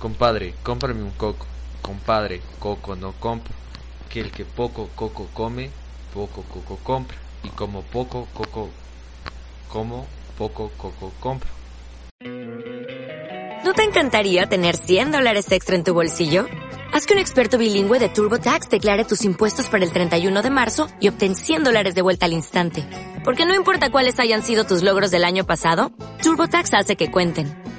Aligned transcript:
Compadre, 0.00 0.54
cómprame 0.62 1.02
un 1.02 1.10
coco. 1.10 1.46
Compadre, 1.82 2.40
coco 2.58 2.96
no 2.96 3.12
compro. 3.12 3.52
Que 4.08 4.20
el 4.20 4.30
que 4.30 4.46
poco 4.46 4.88
coco 4.94 5.28
come, 5.34 5.70
poco 6.14 6.42
coco 6.42 6.78
compra. 6.82 7.18
Y 7.44 7.50
como 7.50 7.82
poco 7.82 8.26
coco, 8.32 8.70
como 9.68 10.06
poco 10.38 10.70
coco 10.78 11.12
compro. 11.20 11.50
¿No 13.62 13.74
te 13.74 13.84
encantaría 13.84 14.46
tener 14.46 14.76
100 14.76 15.12
dólares 15.12 15.52
extra 15.52 15.76
en 15.76 15.84
tu 15.84 15.92
bolsillo? 15.92 16.46
Haz 16.94 17.04
que 17.04 17.12
un 17.12 17.20
experto 17.20 17.58
bilingüe 17.58 17.98
de 17.98 18.08
TurboTax 18.08 18.70
declare 18.70 19.04
tus 19.04 19.22
impuestos 19.24 19.68
para 19.68 19.84
el 19.84 19.92
31 19.92 20.40
de 20.40 20.50
marzo 20.50 20.88
y 20.98 21.08
obtén 21.08 21.36
100 21.36 21.62
dólares 21.62 21.94
de 21.94 22.00
vuelta 22.00 22.24
al 22.24 22.32
instante. 22.32 22.86
Porque 23.22 23.44
no 23.44 23.54
importa 23.54 23.90
cuáles 23.90 24.18
hayan 24.18 24.42
sido 24.42 24.64
tus 24.64 24.82
logros 24.82 25.10
del 25.10 25.24
año 25.24 25.44
pasado, 25.44 25.92
TurboTax 26.22 26.72
hace 26.72 26.96
que 26.96 27.10
cuenten. 27.10 27.59